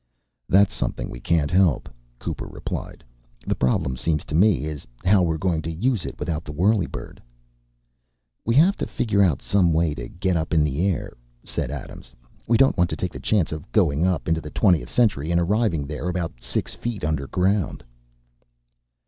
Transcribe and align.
"That's 0.49 0.73
something 0.73 1.11
we 1.11 1.19
can't 1.19 1.51
help," 1.51 1.87
Cooper 2.17 2.47
replied. 2.47 3.03
"The 3.45 3.53
problem, 3.53 3.95
seems 3.97 4.25
to 4.25 4.33
me, 4.33 4.65
is 4.65 4.87
how 5.05 5.21
we're 5.21 5.37
going 5.37 5.61
to 5.61 5.71
use 5.71 6.07
it 6.07 6.17
without 6.17 6.43
the 6.43 6.51
whirlybird." 6.51 7.21
"We 8.43 8.55
have 8.55 8.75
to 8.77 8.87
figure 8.87 9.21
out 9.21 9.43
some 9.43 9.73
way 9.73 9.93
to 9.93 10.09
get 10.09 10.35
up 10.35 10.55
in 10.55 10.63
the 10.63 10.87
air," 10.87 11.13
said 11.43 11.69
Adams. 11.69 12.15
"We 12.47 12.57
don't 12.57 12.77
want 12.79 12.89
to 12.89 12.95
take 12.95 13.13
the 13.13 13.19
chance 13.19 13.51
of 13.51 13.71
going 13.71 14.03
up 14.03 14.27
into 14.27 14.41
the 14.41 14.49
twentieth 14.49 14.89
century 14.89 15.29
and 15.29 15.39
arriving 15.39 15.85
there 15.85 16.09
about 16.09 16.41
six 16.41 16.73
feet 16.73 17.03
underground." 17.03 17.83